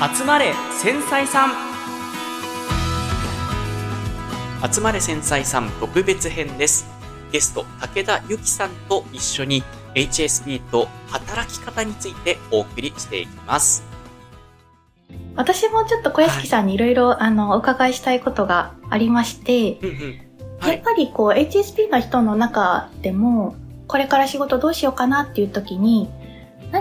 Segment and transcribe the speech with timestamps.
[0.00, 1.50] 集まれ繊細さん。
[4.72, 6.86] 集まれ繊細さん特別編です。
[7.30, 9.62] ゲスト武田由紀さんと一緒に
[9.94, 13.84] HSP と働き方についてお送りしていきます。
[15.36, 16.94] 私もちょっと小屋敷さんにいろい。
[16.94, 20.66] ろあのお伺いしたいことがありまして、うんうん。
[20.66, 23.54] やっぱりこう HSP の人の中でも
[23.86, 26.08] これから仕事どうしようかなっていう時に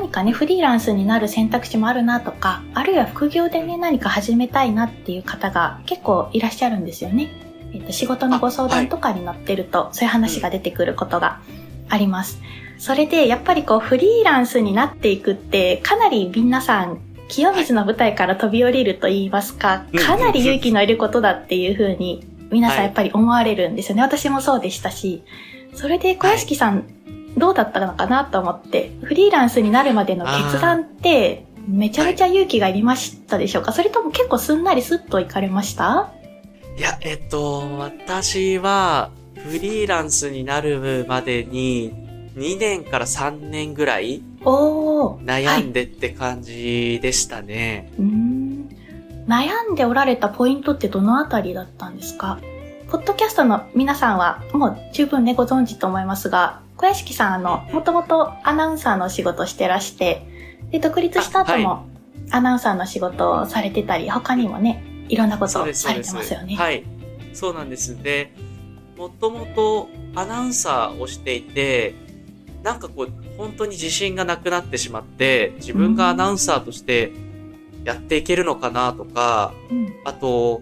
[0.10, 7.30] 何かねフリーランスになる選択肢もあるなとかあるいは副業でね何か始めたいなっていう方が結構いらっしゃるんですよね。
[7.72, 11.40] えっと、仕事のご相談とかに乗ってると、そういう話が出てくることが
[11.88, 12.42] あります。
[12.80, 24.02] それでやっぱりこうフリーランスになっていくってかなり皆さん清水の舞台から飛び降りると言いますか、うんかなり勇気のいることだっていうふうに皆さはいんやっぱり思われるんですよね。
[24.02, 25.22] 私もそうでしたし。
[25.76, 26.86] それで小屋敷さん、
[27.38, 36.12] どうだったのかなと思って、フリーランスになるまでの決断って、めちゃめちゃ勇気がいりましたでしょうか、それとも結構すんなりスッと行かれました？
[36.78, 41.94] いや、えっと、私は、フリーランスになるまでに、
[42.36, 44.22] 2年から3年ぐらい。
[44.42, 47.92] 悩んでって感じでしたね。
[48.00, 48.70] うーん。
[49.28, 52.40] 悩んでおられたポイントってどのあたりだったんですか？
[52.90, 60.26] ポッドキャストの皆さんはもう十分ねご存知と思いますが、小屋敷さんあの、もともとアナウンサーの仕事をしてらして、
[60.72, 61.86] で、独立した後あも
[62.32, 66.00] アナウンサーの仕事をされてたり、他にもね、いろんなことをされ。
[66.00, 66.56] てますよね。
[66.56, 66.86] はい。
[67.34, 68.02] そうなんです。
[68.02, 68.32] で、
[68.98, 71.96] もともとアナウンサーをしていて、
[72.64, 77.12] なんかこう、本当に自信がなくなってしまって、自分がアナウンサーとして
[77.84, 80.62] やっていけるのかなとか、うんあと、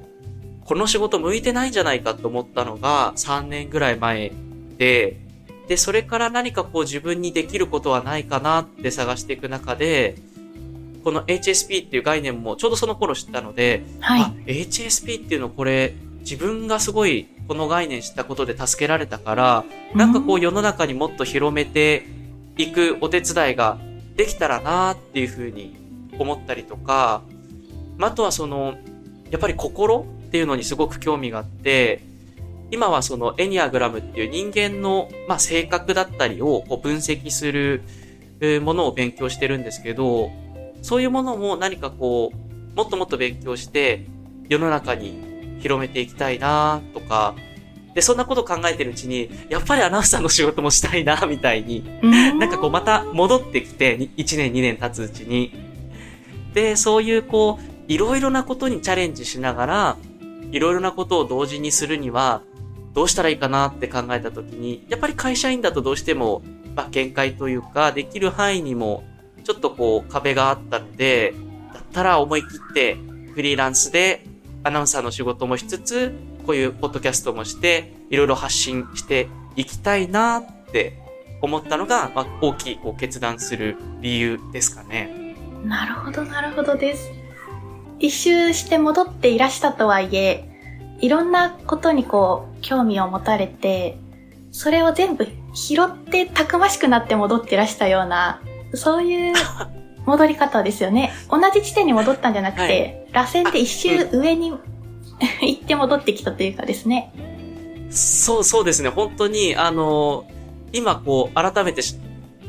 [0.65, 4.31] この仕事向いてないんじゃないかと思ったのが3年ぐらい前
[4.79, 5.26] で、
[5.67, 10.15] で、それから何かこう自分にできることはないかなって探していく中で、
[11.03, 14.33] この HSP っていう概念もちょうどその頃知ったので、はいあ、。
[14.45, 22.05] HSP っていうのこれ、自分がすごいこの概念知ったことで助けられたから、なんかこう世の中にもっと広めて
[22.57, 23.77] いくお手伝いが
[24.15, 25.75] できたらなっていうふうに
[26.19, 27.21] 思ったりとか、
[27.97, 28.77] まああとはその、
[29.31, 32.01] やっぱり心っていうのにすごく興味があって、
[32.71, 37.83] 今はそのエニアグラムっていう人間の、まあ、性格だったりをこう分析する
[38.39, 40.31] えーものを勉強してるんですけど、
[40.81, 44.05] そういうものも何かこう、もっともっと勉強して
[44.49, 47.35] 世の中に広めていきたいなとか、
[47.95, 55.51] で、そんなこと考えてるうちに、やっぱりアナウンサーの仕事もしたいな みたいにななんかこうまた戻ってきて、に1年2年経つうちに。
[56.53, 59.97] で、そういうこう、いろいろなことにチャレンジしながら、
[60.51, 62.43] いろいろなことを同時にするには、
[62.97, 66.41] どうしたらいいかなって考えたときに、やっぱり会社員だとどうしても、
[66.75, 69.03] まあ、限界というか、できる範囲にも、
[69.43, 71.35] ちょっとこう、壁があったので、
[71.75, 72.97] だったら思い切って、
[73.35, 74.25] フリーランスで、
[74.63, 76.11] アナウンサーの仕事もしつつ、
[76.47, 80.97] こういうポッドキャストもして、いろいろ発信していきたいなって
[81.43, 85.35] 思ったのが、まあ、大きいこう決断する理由ですかね。
[85.63, 87.11] なるほど、なるほどです。
[87.99, 90.56] 一周して戻っていらしたとはいえ、
[90.99, 93.97] いろんなことにこう、興味を持たれて、
[94.51, 98.41] それを全部拾ってたくましくなって戻ってらしたような、
[98.73, 99.33] そういう
[100.05, 101.11] 戻り方ですよね。
[101.29, 104.53] 同じ地点に戻ったんじゃなくて、螺旋で一周上に
[105.41, 107.11] 行って戻ってきたというかですね。
[107.89, 108.89] そう、そうですね。
[108.89, 110.25] 本当に、あの、
[110.73, 111.95] 今こう、改めてし、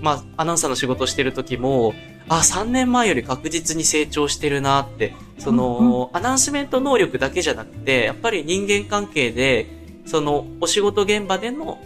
[0.01, 1.95] まあ、アナウンサーの仕事をしてる時も、
[2.29, 9.67] あ、3年前より確実に成長してるなって、その、アナウンスメント能力だけじゃなくて、やっぱり人間関係で、
[10.07, 11.79] その、お仕事現場での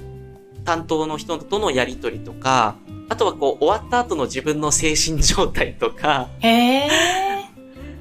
[0.64, 2.76] 担当の人とのやりとりとか、
[3.08, 6.88] あとはこう、終わった後の自分の精神状態とか、へえ。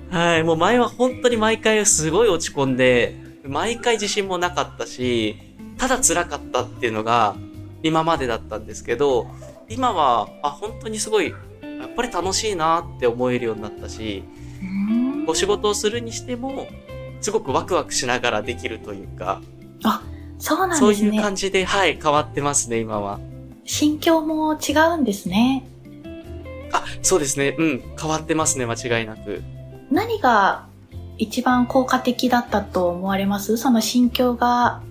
[0.09, 5.38] はい、もう前は本当に毎回すごい落ち込んで、毎回自信もなかったし、
[5.78, 7.35] ただ辛かったっていうのが
[7.81, 9.28] 今までだったんですけど、
[9.69, 11.34] 今は、あ、本当にすごい、
[12.01, 14.24] やっぱり楽しいなって思えるようになったし、
[14.62, 16.68] うんお仕事をするにしても、
[17.21, 19.42] すごくワクワクしながらできるというか、
[20.39, 21.21] そうなんそういうですね。
[21.21, 23.19] 感じで、はい、変わってますね、今は。
[23.63, 25.63] 心境も違うんですね。
[26.74, 29.44] あ、そうですね、うん、変わってますね、間違いなく。
[29.92, 30.65] 何が
[31.19, 33.57] 一番効果的だったと思われます？
[33.57, 34.81] その心境が、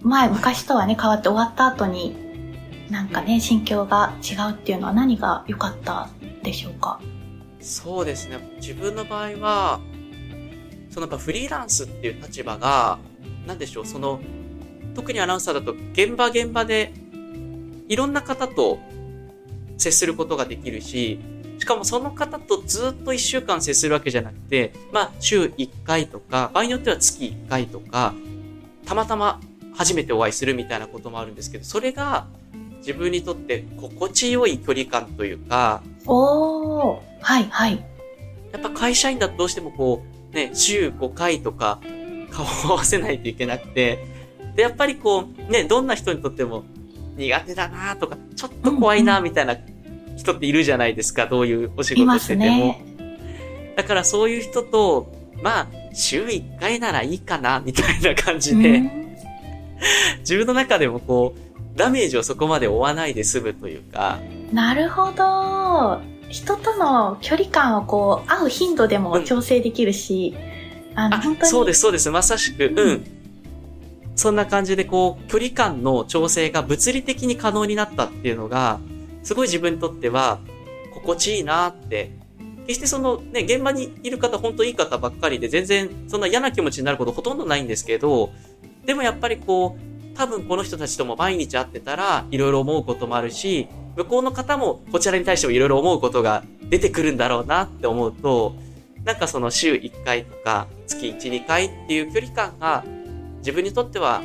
[0.00, 2.14] 前、昔とはね、変わって終わった後に、
[2.88, 6.08] なんかね、心境が違うっていうのは何が良かった？
[6.42, 7.00] でしょうか？
[7.60, 8.38] そうですね。
[8.56, 9.80] 自分の場合は、
[10.90, 12.98] そのやっぱフリーランスっていう立場が、
[13.46, 14.20] なんでしょう、その、
[14.94, 16.92] 特にアナウンサーだと現場現場で
[17.88, 18.78] いろんな方と
[19.78, 21.18] 接することができるし、
[21.58, 28.14] しかもその方とずっと1週間接するわけじゃなくて、まあ、週1回とか、場合によっては月1回とか、
[28.84, 29.40] たまたま
[29.74, 32.26] 初めてお会いするみたいなこともあるんですけど、それが
[32.82, 37.84] 自分にとって心地よい距離感というか、おー、はいはい。
[38.52, 40.02] やっぱ会社員だとどうしてもこ
[40.32, 41.80] う、ね、週5回とか
[42.30, 44.04] 顔を合わせないといけなくて、
[44.56, 46.64] で、やっぱりこう、ね、どんな人にとっても
[47.16, 49.56] 苦手だなとか、ちょっと怖いなみたいな
[50.16, 52.66] 人っているじゃないですか、どういうお仕事してても。
[52.66, 55.12] ね、だからそういう人と、
[55.42, 58.82] まあ、週1回ならいいかな、みたいな感じで、
[60.20, 61.40] 自分の中でもこう、
[61.76, 64.18] ダメージをそこまで負わないで済むというか。
[64.52, 66.00] なるほど。
[66.28, 70.34] 人との距離感をこう、会う頻度でも調整できるし、
[70.92, 71.50] うん、あの、本当に。
[71.50, 72.10] そうです、そうです。
[72.10, 73.04] まさしく、うん。
[74.14, 78.80] そんな感じでこう、距離感の調整が物理的に可能になったっていうのが、
[79.22, 80.38] すごい自分にとっては、
[80.92, 82.10] 心地いいなって。
[82.66, 88.30] 決してそのね、現場にいる方、本当いい方ばっかりで、全然そんな嫌な気持ちになることほとんどないんですけど、
[88.84, 98.54] でもやっぱりこう、多分この人たちとも毎日会ってたら、いろいろ思うこともあるし、向こうの方もこちらに対してもいろいろ思うことが出てくるんだろうなって思うと、
[99.04, 102.84] なんかその週1回とか月1、2回っていう距離感が
[103.38, 104.22] 自分にとっては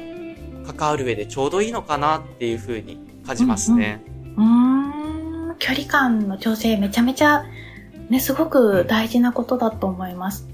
[0.78, 4.01] 関わる上でちょうどいいのかなっていうふうに感じますね。
[4.38, 7.45] うん、うん、距離感の調整めちゃめちゃ
[8.10, 10.48] ね、すごく大事なことだと思います。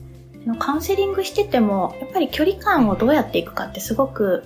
[0.59, 4.43] カウンセリングしてても、やっぱり距離感をどうやっていくかってすごく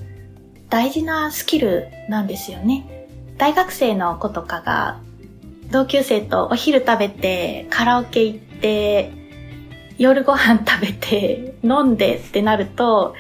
[0.70, 3.08] 大事なスキルなんですよね。
[3.38, 5.00] 大学生の子とかが
[5.72, 9.12] 同級生とお昼食べて、カラオケ行って、
[9.98, 13.16] 夜ご飯食べて、飲んでってなると、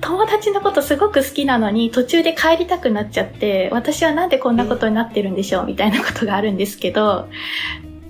[0.00, 7.28] 友達のことすごく好きなのに途中で帰りたくなっちゃって私はなんでこんなことになってるんでしょうみたいなことがあるんですけど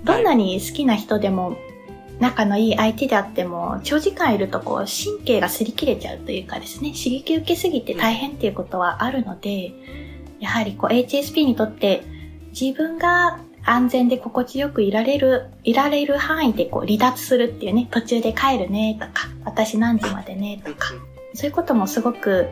[0.03, 1.55] どんなに好きな人でも
[2.23, 9.73] 仲のいい相手であっても長時間いるとこう神経が擦り切れちゃうというかですね刺激受けすぎて大変っていうことはあるので
[10.39, 12.03] やはりこう HSP にとって
[12.57, 20.89] 自分が安全で心地よくいられる、いられる範囲でこう離脱するっていうね、途中で帰るねとか、私何時までねとか、
[21.33, 22.49] そういうこともすごく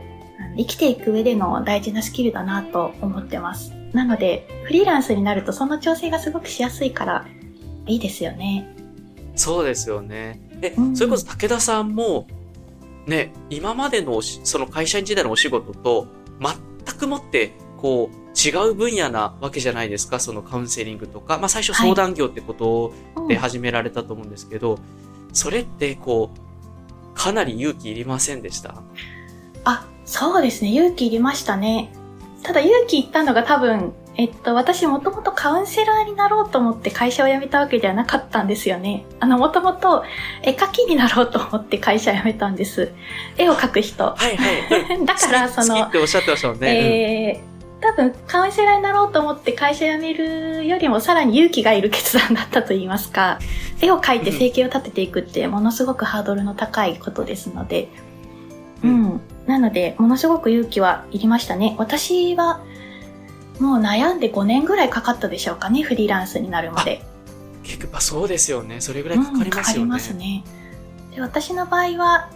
[0.56, 3.74] 生きていく上での大事なスキルだなと思ってます。
[3.91, 7.27] なので、フリーランスになるとその調整がすごくしやすいから
[7.88, 8.80] いいですよね。
[9.35, 10.41] そうですよね。
[10.61, 12.27] え、うん、それこそ武田さんも、
[13.07, 16.07] ね、今までのその会社員時代のお仕事と
[16.39, 21.37] 全くもって、こう、違う分野なわけじゃないですか、そのカウンセリングとか。
[21.37, 22.93] まあ最初相談業ってこと
[23.27, 24.79] で始められたと思うんですけど、はい
[25.29, 28.75] うん、それってこう、かなり勇気いりませんでした？
[29.65, 30.71] あ、そうですね。
[30.71, 31.91] 勇気いりましたね。
[32.43, 39.05] ただ勇気いったのが多分、えっと、私もともとカウンセラーになろうと思って会社を辞めたわけではなかったんですよね。
[39.19, 40.03] あの、もともと
[40.43, 42.91] 絵描きになろうと思って会社辞めたんです。
[43.37, 44.03] 絵を描く人。
[44.03, 45.05] はいはい。
[45.05, 47.37] だからその、好きっておっしゃってましたもんね。
[47.37, 53.39] えー多分カウンセラーになろうと思って会社辞めるよりもさらに勇気がいる決断だったと言いますか、
[53.81, 57.89] 絵を描いて生計を立てていくってものすごくハードルの高いことですので、
[58.83, 59.21] うん、うん。
[59.47, 61.75] なので、ものすごく勇気はいりましたね。
[61.79, 62.61] 私は、
[63.61, 67.03] もう悩んで5年ぐらいかかったでしょうかね、フリーランスになるまで。
[67.63, 68.81] 結構、そうですよね。
[68.81, 69.83] それぐらいかかりますよね。
[69.83, 70.43] うん、かかりますね。
[71.13, 72.29] で私の場合は、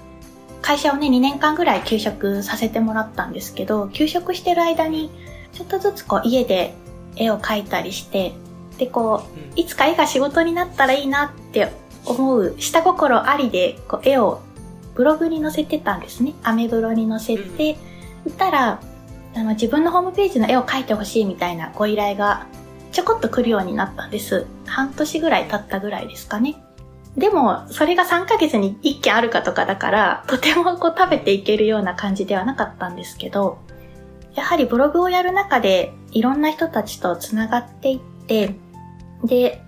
[0.62, 5.10] 会社をね、2年間ぐらい休職させてもらったんですけど、休職してる間に、
[5.52, 6.76] ちょっとずつこう家で
[7.16, 8.34] 絵を描いたりして、
[8.78, 9.24] でこ
[9.56, 11.72] う、いつか絵が仕事になったらいいなって
[12.06, 14.42] 思う下心ありでこう絵を
[14.94, 16.34] ブログに載せてたんですね。
[16.44, 17.78] アメブロに載せて、
[18.26, 18.80] いたら、
[19.36, 22.48] あの自分のホームページの絵を描いてほしいみたいなご依頼が
[22.92, 24.48] ちょこっと来るようになったんです。
[24.66, 26.56] 半年ぐらい経ったぐらいですかね。
[27.18, 33.60] でも、それが3ヶ月に1件あるかとかだから、とてもこう食べていけるような感じではなかったんですけど、
[34.34, 38.56] やはりブログをやる中でいろんな人たちと繋がっていって、
[39.24, 39.62] で、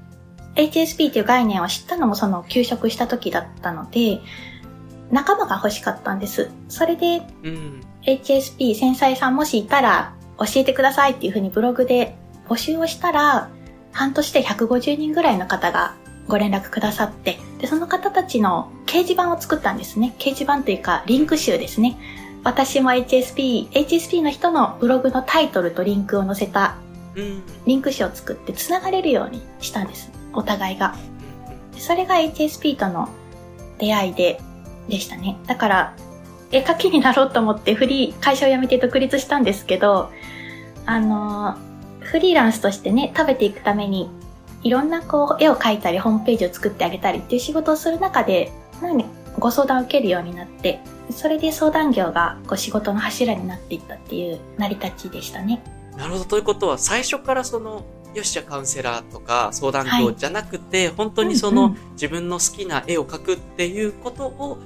[0.55, 4.19] HSP という概念を知ったのもその休職した時だったので、
[5.11, 6.51] 仲間が欲しかったんです。
[6.67, 12.15] それで、うん、HSP 繊細さんもしいたら教えてくださいっていうふうにブログで
[12.47, 13.49] 募集をしたら、
[13.91, 15.95] 半年で150人ぐらいの方が
[16.27, 20.15] ご連絡くださって、で、その方たちの掲示板を作ったんですね。
[20.17, 21.97] 掲示板というか、リンク集ですね。
[22.43, 26.77] 私も HSP、HSP の人のブログのタイトルとリンクを載せた、
[27.65, 30.11] リンク紙を作って繋がれるようにしたんです。
[30.31, 30.95] お互いが。
[31.77, 33.09] それが HSP との
[33.79, 34.39] 出会いで、
[34.87, 35.37] でしたね。
[35.47, 35.93] だから、
[36.51, 40.11] 絵描きになろうと思ってフリー、会社を辞めて独立したんですけど、
[40.85, 41.57] あの、
[41.99, 44.09] フリーランスとしてね、食べていくために、
[44.63, 48.51] いろんなこう、絵を描いたり、ホームページを作ってあげたりっていう仕事をする中で、
[48.81, 49.05] 何
[49.39, 50.79] ご相談を受けるようになって、
[51.11, 55.61] それで相談業がこう仕事の柱になっていったっていう成り立ちでしたね。
[55.95, 56.25] なるほど。
[56.25, 64.57] ということは、最初からその、よしじゃカウンセラーとか相談業じゃなくて、はい、本当にその、うんうん、自分の好きな絵を描くっていうことを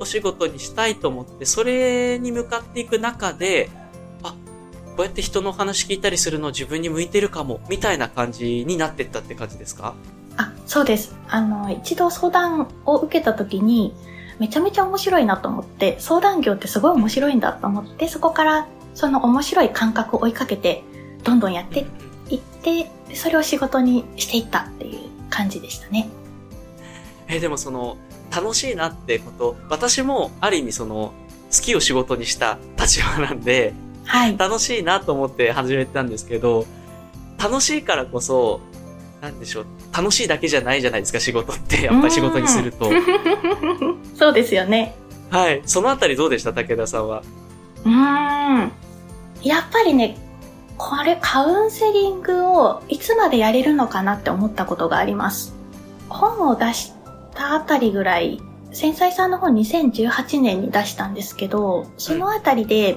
[0.00, 3.70] お仕事にしたいと思って、それに向かっていく中で、
[4.22, 4.36] あ、こ
[4.98, 9.94] うやって人の話聞いたりするの自分に向いてるかも、みたいな感じになってったって感じですか？
[10.36, 11.14] あ、そうです。
[11.28, 13.94] あの、一度相談を受けた時に、
[14.38, 20.82] めちゃめちゃ面白いなと思って、相談業ってすごい面白いんだと思って、そこからその面白い感覚を追いかけて、
[21.24, 21.86] どんどんやって
[22.30, 26.08] いって、それを仕事にしていったっていう感じでしたね。
[27.28, 27.98] え、でもその、
[28.34, 31.12] 楽しいなってこと、私もある意味その、
[31.52, 34.36] 好きを仕事にした立場なんで、はい。
[34.38, 36.66] 楽しいなと思って始めたんですけど、
[37.38, 38.60] 楽しいからこそ、
[39.20, 41.82] なんでしょう、楽しいだけじゃないじゃないですか、仕事って。
[41.84, 42.90] やっぱり仕事にすると。
[44.16, 44.94] そうですよね。
[45.30, 45.62] はい。
[45.64, 47.22] そのあたりどうでした武田さんは？
[47.84, 48.72] うん。
[49.42, 50.16] やっぱりね、
[50.76, 55.54] これカウンセリングをいつまでやれるのかなって思ったことがあります。
[56.08, 56.92] 本を出し
[57.40, 58.38] たあたりぐらい、
[58.70, 62.94] 繊細さんの本2018年に出したんですけど、そのあたりで、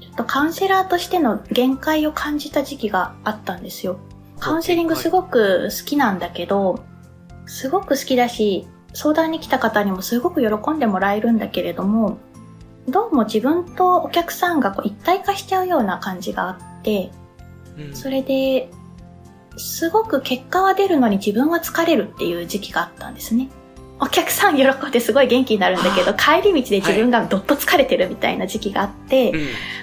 [0.00, 3.98] ちょっとカウンセラーとしての限界を感じた時期があったんですよ。
[4.38, 6.84] カウンセリングすごく好きなんだけど、
[7.46, 12.18] すごく好きだし、相談に来た方にもすごく喜んでもらえるんだけれども、
[12.88, 17.10] どうも自分とお客さんがこう一体化しちゃうような感じがあって、
[17.78, 18.70] うん、それで、
[19.56, 23.48] すごく結果は出るのに自分は疲れるっていう時期があったんですね。
[23.98, 29.40] お客さん喜んですごい元気になるんだけど、帰り道で自分がどっと疲れてるみたいな時期があって、はい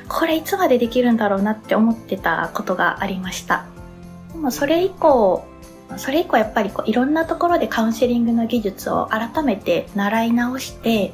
[0.07, 3.65] これいつまでできるんだろうなって思ってたことがありました。
[4.33, 5.43] でもそれ以降、
[5.97, 11.13] それ以降やっぱりこういろんなところでカウンセリングの技術を改めて習い直して、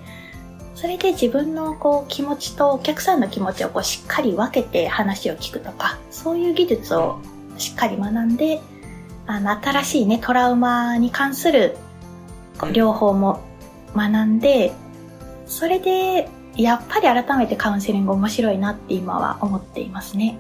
[0.76, 7.20] それで自分のこう気持ちとお客さんの気持ちをこうしっかり分けて話を聞くとか、そういう技術を
[7.60, 8.62] しっかり学んで、
[9.28, 11.78] あの、新しいね、トラウマに関する
[12.74, 13.42] 両方も
[13.96, 14.74] 学んで、
[15.46, 20.38] それで、やっぱり改めてカウンセリング面白いなって今は思っていますね。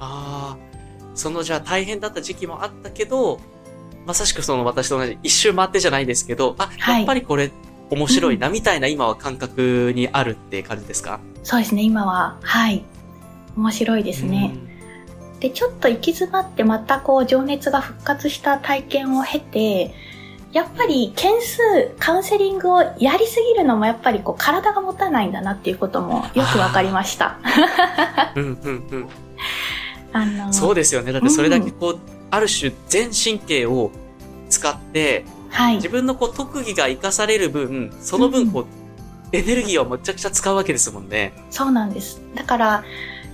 [0.00, 0.72] ああ、
[1.14, 3.40] そのじゃあ大変だった時期もあったけど、
[4.06, 7.50] まさしくその私と同じ一周回ってじゃないですけど、あ、やっぱりこれ
[7.90, 12.38] 面白いな、みたいな今は感覚にあるって感じですか、そうですね、今は。
[12.42, 12.84] はい。
[13.56, 14.54] 面白いですね。
[15.42, 19.92] で、ちょっと行き詰まってまたこう情熱が復活した体験を経て、
[20.52, 21.58] やっぱり件数、
[21.98, 27.38] カウンセリングをやりすぎるのもやっぱりこう体が持たないんだなっていうこともよくわかりました。
[28.36, 29.08] うんうんうん。
[30.12, 31.10] あのそうですよね。
[31.10, 31.98] だってそれだけこう、うん、
[32.30, 33.90] ある種全神経を
[34.48, 41.34] 使ってはい、自分のこう特技が活かされる分、その分こう、うん、エネルギーをむちゃくちゃ使うわけですもんね。
[41.50, 42.22] そうなんです。
[42.34, 42.84] だから、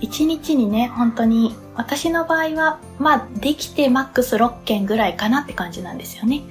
[0.01, 6.41] 一日にね、本当に、私の場合は、まあ、できてマックス6件ぐらいかなって感じなんですよね。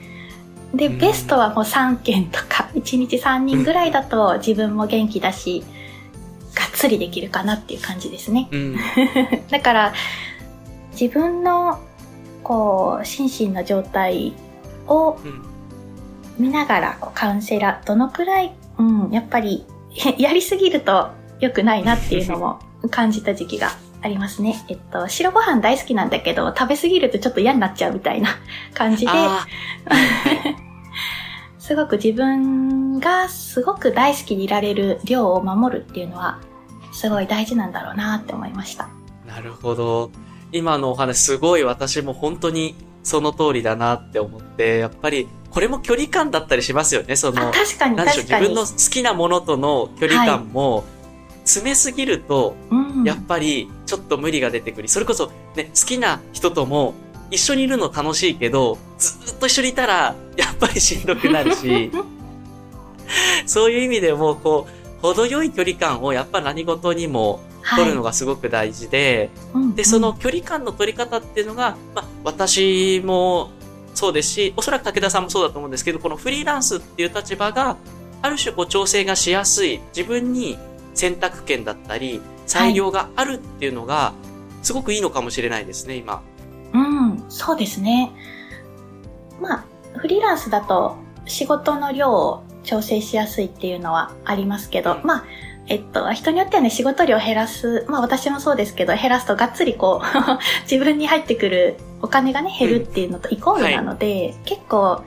[0.75, 5.63] で、ベストはもう3件とか、 1日3人ぐらいだと自分も元気だし、
[6.55, 8.49] がっつりできるかなっていう感じですね。
[8.51, 8.77] うん、
[9.53, 9.93] だから、
[10.99, 11.79] 自分の、
[12.43, 14.33] こう、心身の状態
[14.87, 15.19] を
[16.39, 19.67] 見ながらこうカウンセラー、どのくらい、うん、やっぱり
[20.17, 24.65] やりすぎると良くないなっていうのも感じた時期がありますね。
[24.69, 28.31] えっと、白ご飯大好きなんだけど、食べすぎるとちょっと嫌になっちゃうみたいな
[28.75, 29.13] 感じで、
[31.59, 36.39] すごく自分がすごく大好きでいられる量を守るっていうのは、
[36.93, 38.89] すごい大事なんだろうなって思いました。
[39.27, 40.11] なるほど。
[40.51, 47.17] 今のお話すごい私も本当にその通りだなって思って、やっぱりこれも距離感だったりしますよね。
[47.17, 50.85] その、確かに確かに自分の好きなものとの距離感も、
[51.49, 52.55] 詰めすぎると、
[53.05, 54.89] やっぱりちょっと無理が出てくる。
[54.89, 56.95] それこそね、好きな人とも
[57.31, 61.91] 一緒にいるの楽しいけど、ずっと一緒にいたら、やっぱりしんどくなるし、
[63.47, 67.41] そういう意味でも、こう、程よい距離感をやっぱ何事にも
[67.77, 73.51] 取るのがすごく大事で、はい、で、その距離感の取り方っていうのが、まあ、私も
[73.95, 77.79] そうですし、おそらく武田さんもそうだと思うんですけど、このフリーランスっていう立場が、
[78.21, 80.59] ある種こう調整がしやすい、自分に
[80.99, 84.13] 選択権だったり、裁量があるっていうのが、
[84.63, 86.23] すごくいいのかもしれないですね、今。
[86.73, 88.11] うん、そうですね。
[89.41, 89.65] まあ、
[89.97, 95.25] フリーランスだと仕事の量を調整しやすいっていうのはありますけど、まあ、
[95.69, 100.07] えっと、人によってはね、仕事量減らす、まあ私もそうですけど、減らすとがっつりこう
[100.71, 105.03] 自分に入ってくるお金がね、減るっていうのとイコールなので、うん、結構、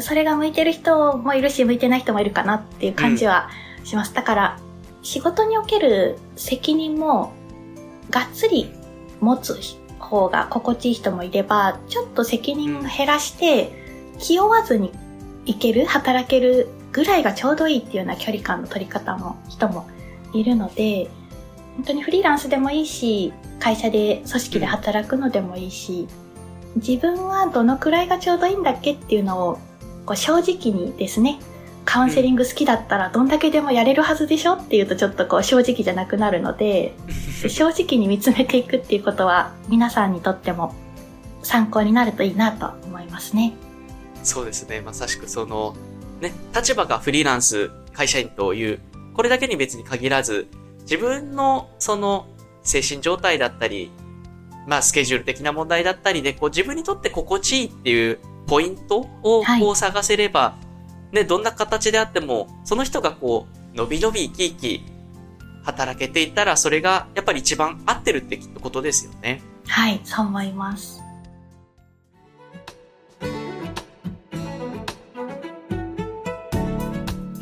[0.00, 3.48] それが向いてる人もいるし、向いてない人もいるかなっていう感じは
[3.84, 4.10] します。
[4.10, 4.58] うん、だから、
[5.02, 7.32] 仕事における責任も、
[8.10, 8.72] がっつり
[9.20, 9.58] 持つ
[9.98, 13.72] 方が心地いい人もいれば、ちょっと責任を減らして、
[14.18, 14.92] 気負わずに
[15.46, 19.88] いける、働けるぐらいがちょうどいいっていうような距離感の取り方の人も
[20.32, 21.08] いるので、
[21.76, 26.08] 本当にフリーランスでもいいし、会社で組織で働くのでもいいし、
[26.76, 29.58] 自分はどのくらいがちょうどいいんだっけっていうのを
[30.06, 31.38] こう正直にですね、
[31.84, 36.94] カウンセリング好きだったらどんだけでもやれるはずでしょっていうとちょっとこう正直じゃなくなるので、
[37.48, 40.74] 正直に見つめていくっていうことは皆さんにとっても
[41.42, 43.54] 参考になるといいなと思いますね。
[44.22, 44.80] そうですね。
[44.80, 45.74] まさしくその、
[46.20, 48.80] ね、立場がフリーランス、会社員という、
[49.14, 50.48] これだけに別に限らず、
[50.82, 52.26] 自分のその
[52.62, 53.90] 精神状態だったり、
[54.66, 60.69] まあスケジュール的な問題だったりで、こう自分にとって心地いいっていうポイントをこう探せれば、はい、
[61.12, 64.82] ね、どんな形であっても、その人がこう、伸び伸び生き生き
[65.64, 69.42] 働けていたら、それがやっぱり一番合ってるってことですよね。
[69.66, 71.02] はい、そう思います。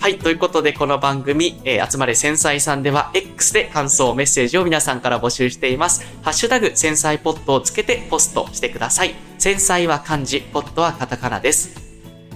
[0.00, 0.18] はい。
[0.18, 6.02] ということで、この番組、えー、集まれ繊細さんでは、X で感想、メッセージを皆さんから募集しています。
[6.22, 9.14] ハッシュタグ、繊細ポットをつけてポストしてください。
[9.36, 11.87] 繊細は漢字、ポットはカタカナです。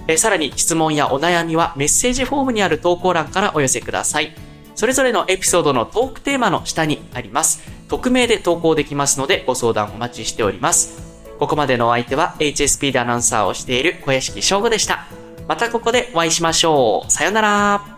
[0.07, 4.35] え、さらに、質問やお悩みはメッセージフォームにある投稿欄からお寄せください。
[4.75, 7.61] それぞれのエピソードのトークテーマの下にあります。
[7.87, 11.01] 匿名で投稿できますので、ご相談お待ちしております。
[11.39, 15.05] ここまでのお相手は HSP でアナウンサーをしている小屋敷翔吾でした。
[15.47, 17.11] またここでお会いしましょう。
[17.11, 17.92] さよなら。